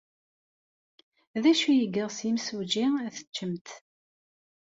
D 1.41 1.43
acu 1.51 1.67
ay 1.71 1.81
yeɣs 1.93 2.17
yimsujji 2.25 2.85
ad 3.05 3.11
t-teččemt? 3.13 3.67